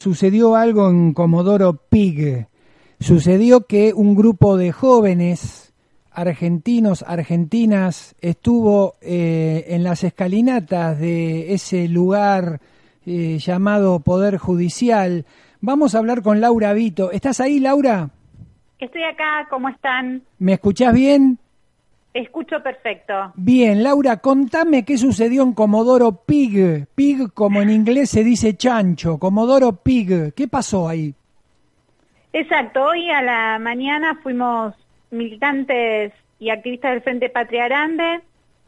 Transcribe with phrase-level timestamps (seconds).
[0.00, 2.46] Sucedió algo en Comodoro Pig.
[3.00, 5.74] Sucedió que un grupo de jóvenes
[6.10, 12.60] argentinos, argentinas, estuvo eh, en las escalinatas de ese lugar
[13.04, 15.26] eh, llamado Poder Judicial.
[15.60, 17.10] Vamos a hablar con Laura Vito.
[17.10, 18.08] ¿Estás ahí, Laura?
[18.78, 20.22] Estoy acá, ¿cómo están?
[20.38, 21.38] ¿Me escuchás bien?
[22.12, 23.14] Escucho perfecto.
[23.36, 26.86] Bien, Laura, contame qué sucedió en Comodoro Pig.
[26.94, 29.18] Pig, como en inglés se dice chancho.
[29.18, 30.34] Comodoro Pig.
[30.34, 31.14] ¿Qué pasó ahí?
[32.32, 34.74] Exacto, hoy a la mañana fuimos
[35.10, 38.20] militantes y activistas del Frente Patria Grande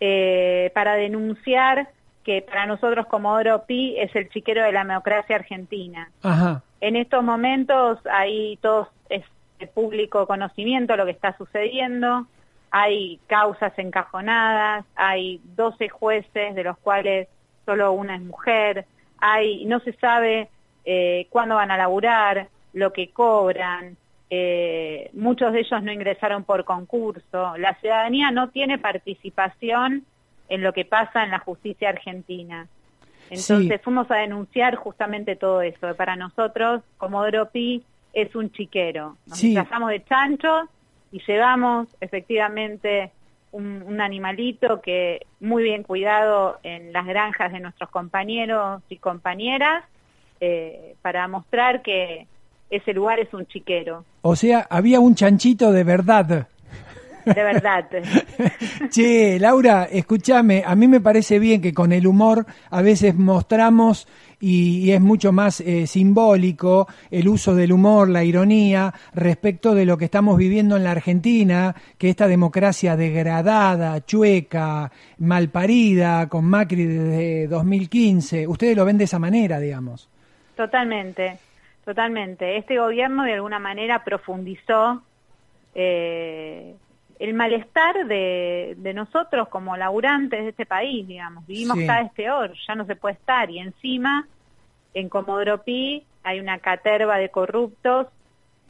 [0.00, 1.88] eh, para denunciar
[2.24, 6.10] que para nosotros Comodoro Pi es el chiquero de la democracia argentina.
[6.22, 6.62] Ajá.
[6.80, 9.24] En estos momentos hay todo es
[9.58, 12.26] de público conocimiento lo que está sucediendo,
[12.76, 17.28] hay causas encajonadas, hay 12 jueces de los cuales
[17.64, 18.84] solo una es mujer,
[19.18, 20.48] hay no se sabe
[20.84, 23.96] eh, cuándo van a laburar, lo que cobran,
[24.28, 30.04] eh, muchos de ellos no ingresaron por concurso, la ciudadanía no tiene participación
[30.48, 32.66] en lo que pasa en la justicia argentina.
[33.30, 35.94] Entonces fuimos a denunciar justamente todo eso.
[35.94, 39.16] Para nosotros, Comodoro Pi es un chiquero.
[39.26, 40.68] Nos disfrazamos de chanchos
[41.14, 43.12] y llevamos efectivamente
[43.52, 49.84] un, animalito que muy bien cuidado en las granjas de nuestros compañeros y compañeras
[50.40, 52.26] eh, para mostrar que
[52.68, 54.04] ese lugar es un chiquero.
[54.22, 56.48] O sea, había un chanchito de verdad.
[57.24, 57.86] De verdad.
[58.90, 64.06] che, Laura, escúchame, a mí me parece bien que con el humor a veces mostramos
[64.40, 69.96] y, es mucho más eh, simbólico el uso del humor, la ironía respecto de lo
[69.96, 77.48] que estamos viviendo en la Argentina, que esta democracia degradada, chueca, malparida, con Macri desde
[77.48, 80.10] 2015, ustedes lo ven de esa manera, digamos.
[80.56, 81.38] Totalmente,
[81.84, 82.58] totalmente.
[82.58, 85.02] Este gobierno de alguna manera profundizó
[85.74, 86.74] eh,
[87.18, 91.46] el malestar de, de, nosotros como laburantes de este país, digamos.
[91.46, 93.50] Vivimos cada vez peor, ya no se puede estar.
[93.50, 94.26] Y encima,
[94.94, 98.08] en Comodoro Pi hay una caterva de corruptos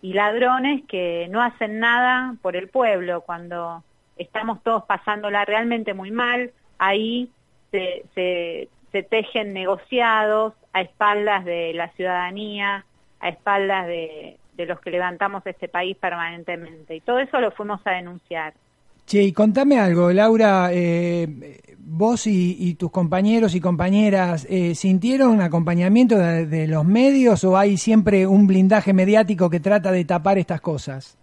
[0.00, 3.22] y ladrones que no hacen nada por el pueblo.
[3.22, 3.82] Cuando
[4.16, 7.30] estamos todos pasándola realmente muy mal, ahí
[7.70, 12.84] se, se, se tejen negociados a espaldas de la ciudadanía,
[13.20, 16.96] a espaldas de, de los que levantamos este país permanentemente.
[16.96, 18.52] Y todo eso lo fuimos a denunciar.
[19.06, 21.26] Che, y contame algo, Laura, eh,
[21.78, 28.26] vos y, tus compañeros y compañeras, eh, ¿sintieron acompañamiento de, los medios o hay siempre
[28.26, 31.16] un blindaje mediático que trata de tapar estas cosas?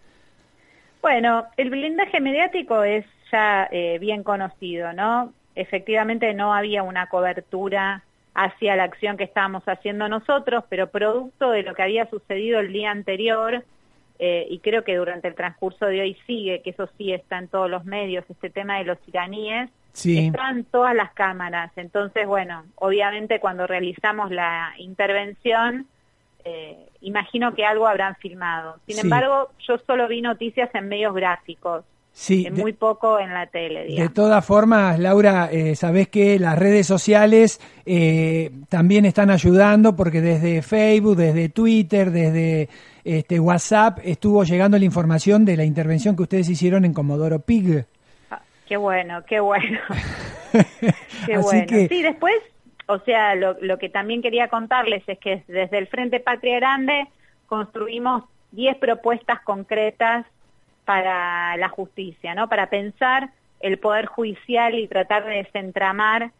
[1.02, 5.32] Bueno, el blindaje mediático es ya eh, bien conocido, ¿no?
[5.54, 8.05] Efectivamente no había una cobertura
[8.36, 12.72] hacia la acción que estábamos haciendo nosotros, pero producto de lo que había sucedido el
[12.72, 13.64] día anterior,
[14.20, 17.48] eh, y creo que durante el transcurso de hoy sigue, que eso sí está en
[17.48, 21.72] todos los medios, este tema de los iraníes, están todas las cámaras.
[21.78, 25.88] Entonces, bueno, obviamente cuando realizamos la intervención,
[26.44, 28.78] eh, imagino que algo habrán filmado.
[28.88, 31.86] Sin embargo, yo solo vi noticias en medios gráficos.
[32.18, 33.88] Sí, muy poco en la tele.
[33.94, 40.22] De todas formas, Laura, eh, sabés que las redes sociales eh, también están ayudando porque
[40.22, 42.70] desde Facebook, desde Twitter, desde
[43.04, 47.86] este, WhatsApp estuvo llegando la información de la intervención que ustedes hicieron en Comodoro Pig.
[48.32, 49.80] Ah, qué bueno, qué bueno.
[51.26, 51.68] qué bueno.
[51.68, 52.36] Sí, después,
[52.86, 57.10] o sea, lo, lo que también quería contarles es que desde el Frente Patria Grande
[57.46, 58.24] construimos
[58.54, 60.26] 10 propuestas concretas
[60.86, 62.48] para la justicia, ¿no?
[62.48, 63.30] Para pensar
[63.60, 66.32] el poder judicial y tratar de desentramar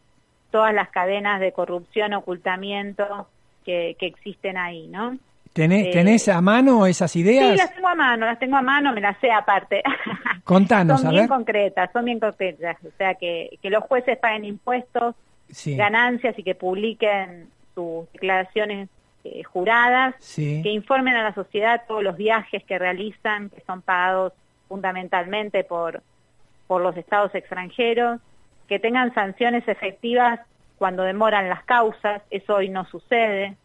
[0.50, 3.28] todas las cadenas de corrupción, ocultamiento
[3.64, 5.18] que, que existen ahí, ¿no?
[5.52, 7.50] ¿Tenés, eh, ¿Tenés, a mano esas ideas?
[7.52, 9.82] Sí, las tengo a mano, las tengo a mano, me las sé aparte.
[10.44, 12.76] Contanos, son bien concretas, son bien concretas.
[12.84, 15.14] O sea, que, que los jueces paguen impuestos,
[15.64, 18.90] ganancias y que publiquen sus declaraciones
[19.34, 24.32] eh, juradas que informen a la sociedad todos los viajes que realizan, que son pagados
[24.68, 26.02] fundamentalmente por,
[26.66, 28.20] por los estados extranjeros,
[28.68, 30.40] que tengan sanciones efectivas
[30.78, 33.56] cuando demoran las causas, eso hoy no sucede.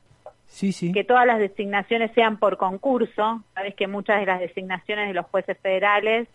[0.48, 0.92] Sí, sí.
[0.92, 3.42] que todas las designaciones sean por concurso.
[3.54, 6.28] Sabes que muchas de las designaciones de los jueces federales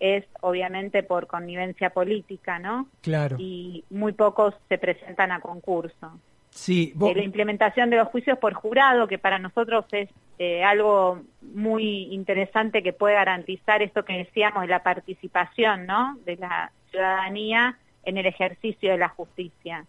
[0.00, 2.88] es obviamente por connivencia política, ¿no?
[3.02, 3.36] Claro.
[3.38, 6.18] Y muy pocos se presentan a concurso.
[6.60, 10.08] Sí, Eh, vos- la implementación de los juicios por jurado, que para nosotros es
[10.40, 16.16] eh, algo muy interesante que puede garantizar esto que decíamos de la participación, ¿no?
[16.24, 19.84] De la ciudadanía en el ejercicio de la justicia.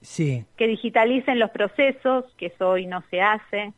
[0.00, 3.72] sí, Que digitalicen los procesos, que eso hoy no se hace,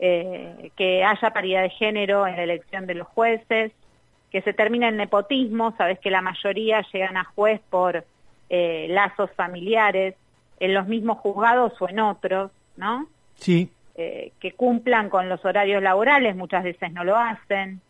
[0.00, 3.72] eh, que haya paridad de género en la elección de los jueces,
[4.30, 8.04] que se termine el nepotismo, sabes que la mayoría llegan a juez por
[8.50, 10.14] eh, lazos familiares,
[10.60, 13.06] en los mismos juzgados o en otros, ¿no?
[13.36, 17.80] sí, Eh, que cumplan con los horarios laborales, muchas veces no lo hacen.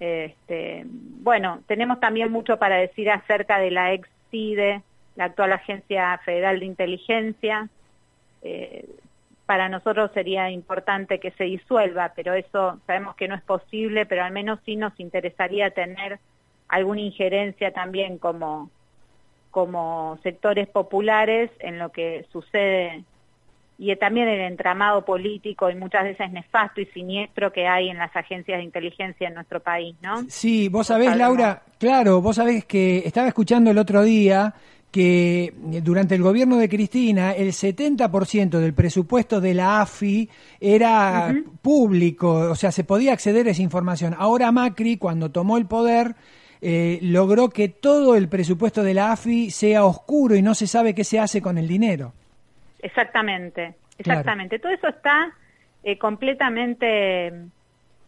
[0.00, 4.82] Este, bueno, tenemos también mucho para decir acerca de la ex CIDE,
[5.14, 7.68] la actual Agencia Federal de Inteligencia.
[8.42, 8.88] Eh,
[9.46, 14.24] para nosotros sería importante que se disuelva, pero eso sabemos que no es posible, pero
[14.24, 16.18] al menos sí nos interesaría tener
[16.68, 18.70] alguna injerencia también como,
[19.52, 23.04] como sectores populares en lo que sucede
[23.78, 28.14] y también el entramado político y muchas veces nefasto y siniestro que hay en las
[28.16, 30.24] agencias de inteligencia en nuestro país, ¿no?
[30.28, 31.16] sí, vos sabés.
[31.16, 34.54] Laura, claro, vos sabés que estaba escuchando el otro día
[34.92, 40.28] que durante el gobierno de Cristina el 70% del presupuesto de la AFI
[40.60, 44.14] era público, o sea, se podía acceder a esa información.
[44.18, 46.14] Ahora Macri, cuando tomó el poder,
[46.62, 50.94] eh, logró que todo el presupuesto de la AFI sea oscuro y no se sabe
[50.94, 52.12] qué se hace con el dinero.
[52.80, 54.20] Exactamente, Claro.
[54.20, 54.58] exactamente.
[54.60, 55.32] Todo eso está
[55.84, 57.32] eh, completamente,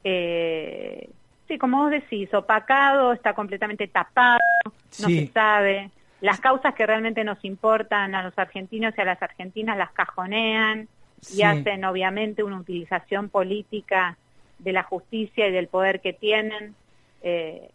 [0.05, 1.09] eh,
[1.49, 4.73] sí, como vos decís, opacado, está completamente tapado, no
[5.09, 5.27] Sí.
[5.27, 5.91] se sabe.
[6.21, 10.89] Las causas que realmente nos importan a los argentinos y a las argentinas las cajonean
[11.21, 11.39] Sí.
[11.39, 14.17] y hacen obviamente una utilización política
[14.59, 16.75] de la justicia y del poder que tienen
[17.23, 17.71] eh,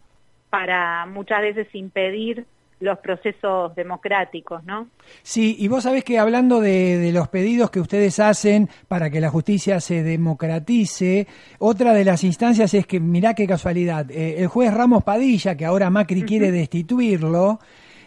[0.49, 2.45] para muchas veces impedir
[2.79, 4.87] los procesos democráticos, ¿no?
[5.21, 9.19] Sí, y vos sabés que hablando de, de los pedidos que ustedes hacen para que
[9.19, 11.27] la justicia se democratice,
[11.59, 15.65] otra de las instancias es que, mirá qué casualidad, eh, el juez Ramos Padilla, que
[15.65, 17.59] ahora Macri quiere destituirlo,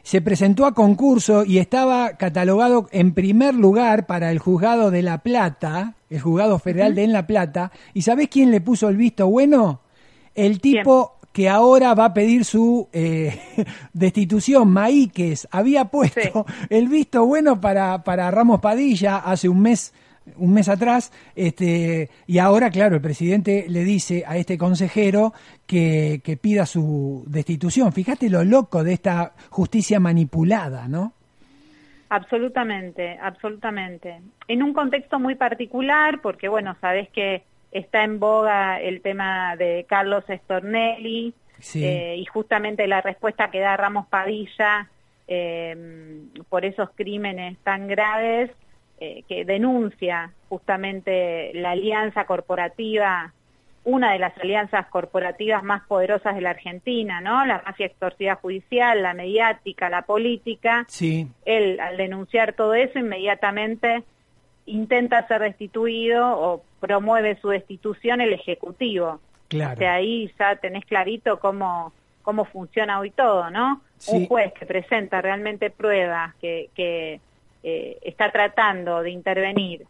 [0.02, 5.18] se presentó a concurso y estaba catalogado en primer lugar para el juzgado de La
[5.18, 9.28] Plata, el juzgado federal de En La Plata, ¿y sabés quién le puso el visto
[9.28, 9.80] bueno?
[10.34, 13.40] El tipo que ahora va a pedir su eh,
[13.92, 19.94] destitución, Maíquez, había puesto el visto bueno para, para Ramos Padilla hace un mes,
[20.36, 25.32] un mes atrás, este, y ahora, claro, el presidente le dice a este consejero
[25.66, 27.92] que, que pida su destitución.
[27.92, 31.14] Fíjate lo loco de esta justicia manipulada, ¿no?
[32.10, 34.20] Absolutamente, absolutamente.
[34.46, 37.42] En un contexto muy particular, porque bueno, sabés que
[37.72, 41.84] está en boga el tema de Carlos Stornelli Sí.
[41.84, 44.88] eh, y justamente la respuesta que da Ramos Padilla
[45.28, 45.76] eh,
[46.48, 48.50] por esos crímenes tan graves
[48.98, 53.32] eh, que denuncia justamente la alianza corporativa,
[53.84, 57.44] una de las alianzas corporativas más poderosas de la Argentina, ¿no?
[57.46, 64.02] La mafia extorsiva judicial, la mediática, la política Sí, él al denunciar todo eso inmediatamente
[64.66, 69.20] intenta ser destituido o promueve su destitución el Ejecutivo.
[69.48, 69.74] claro.
[69.74, 71.92] O sea, ahí ya tenés clarito cómo,
[72.22, 73.80] cómo funciona hoy todo, ¿no?
[73.98, 74.16] Sí.
[74.16, 77.20] Un juez que presenta realmente pruebas, que, que
[77.62, 79.82] eh, está tratando de intervenir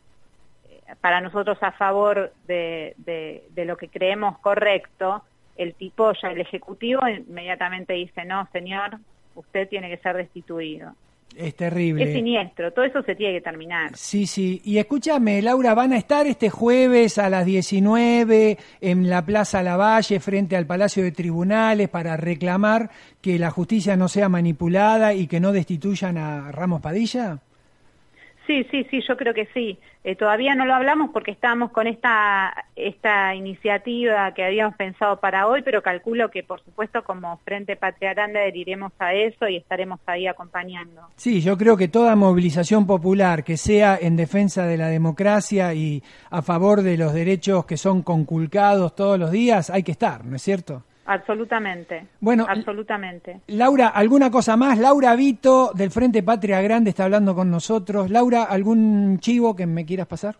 [0.69, 5.23] eh, para nosotros a favor de, de, de lo que creemos correcto,
[5.57, 8.99] el tipo ya, el Ejecutivo inmediatamente dice, no, señor,
[9.35, 10.93] usted tiene que ser destituido.
[11.37, 12.05] Es terrible.
[12.05, 13.91] Es siniestro, todo eso se tiene que terminar.
[13.95, 14.61] Sí, sí.
[14.65, 20.21] Y escúchame, Laura, van a estar este jueves a las 19 en la Plaza Lavalle
[20.21, 25.41] frente al Palacio de Tribunales para reclamar que la justicia no sea manipulada y que
[25.41, 27.41] no destituyan a Ramos Padilla.
[28.47, 29.79] Sí, sí, sí, yo creo que sí.
[30.05, 35.47] Eh, todavía no lo hablamos porque estábamos con esta, esta iniciativa que habíamos pensado para
[35.47, 40.01] hoy, pero calculo que por supuesto como Frente Patria Grande adheriremos a eso y estaremos
[40.07, 41.03] ahí acompañando.
[41.15, 46.03] Sí, yo creo que toda movilización popular que sea en defensa de la democracia y
[46.31, 50.35] a favor de los derechos que son conculcados todos los días, hay que estar, ¿no
[50.35, 50.83] es cierto?
[51.05, 52.07] Absolutamente.
[52.21, 53.41] Bueno, absolutamente.
[53.49, 54.79] Laura, ¿alguna cosa más?
[54.79, 58.11] Laura Vito, del Frente Patria Grande, está hablando con nosotros.
[58.11, 60.37] Laura, ¿algún chivo que me quieras pasar?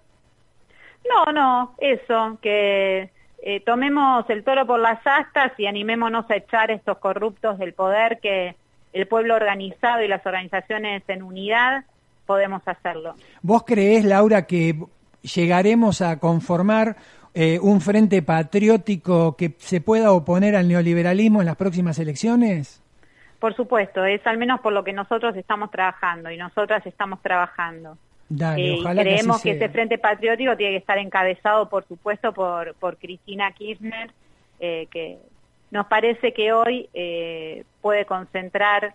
[1.09, 3.11] No, no, eso, que
[3.43, 8.21] eh, tomemos el toro por las astas y animémonos a echar estos corruptos del poder
[8.21, 8.55] que
[8.93, 11.85] el pueblo organizado y las organizaciones en unidad
[12.25, 13.17] podemos hacerlo.
[13.43, 14.77] ¿Vos creés, Laura, que
[15.23, 16.97] llegaremos a conformar
[17.35, 22.83] eh, un frente patriótico que se pueda oponer al neoliberalismo en las próximas elecciones?
[23.39, 27.97] Por supuesto, es al menos por lo que nosotros estamos trabajando y nosotras estamos trabajando.
[28.29, 29.73] Dale, Eh, ojalá creemos que, que, ese.
[29.73, 34.11] Frente Patriótico tiene que estar encabezado, por supuesto, por, por Cristina Kirchner,
[34.61, 35.19] eh, que
[35.71, 38.95] nos parece que hoy eh, puede concentrar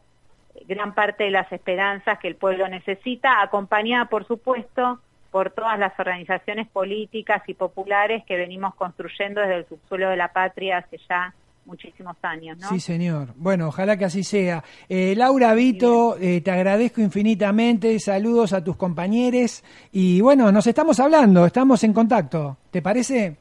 [0.68, 5.00] gran parte de las esperanzas que el pueblo necesita, acompañada, por supuesto,
[5.32, 10.32] por todas las organizaciones políticas y populares que venimos construyendo desde el subsuelo de la
[10.32, 11.34] patria hace ya
[11.68, 12.70] muchísimos años, ¿no?
[12.70, 13.28] Sí, señor.
[13.36, 14.64] Bueno, ojalá que así sea.
[14.90, 18.00] Eh, Laura Vito, eh, te agradezco infinitamente.
[18.00, 19.64] Saludos a tus compañeros.
[19.92, 22.58] Y bueno, nos estamos hablando, estamos en contacto.
[22.72, 23.36] ¿Te parece?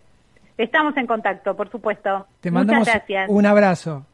[0.59, 2.26] Estamos en contacto, por supuesto.
[2.40, 3.31] Te mandamos Muchas gracias.
[3.31, 4.05] un abrazo.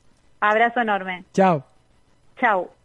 [0.41, 1.25] Abrazo enorme.
[1.33, 1.65] Chao.
[2.39, 2.82] Chau.